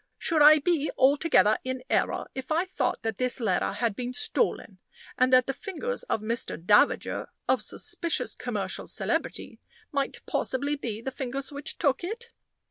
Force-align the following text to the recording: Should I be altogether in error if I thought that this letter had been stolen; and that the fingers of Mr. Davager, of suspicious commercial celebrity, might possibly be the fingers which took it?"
Should 0.17 0.41
I 0.41 0.57
be 0.57 0.89
altogether 0.97 1.59
in 1.63 1.83
error 1.87 2.25
if 2.33 2.51
I 2.51 2.65
thought 2.65 3.03
that 3.03 3.19
this 3.19 3.39
letter 3.39 3.73
had 3.73 3.95
been 3.95 4.15
stolen; 4.15 4.79
and 5.15 5.31
that 5.31 5.45
the 5.45 5.53
fingers 5.53 6.01
of 6.09 6.21
Mr. 6.21 6.57
Davager, 6.59 7.27
of 7.47 7.61
suspicious 7.61 8.33
commercial 8.33 8.87
celebrity, 8.87 9.59
might 9.91 10.25
possibly 10.25 10.75
be 10.75 11.03
the 11.03 11.11
fingers 11.11 11.51
which 11.51 11.77
took 11.77 12.03
it?" 12.03 12.31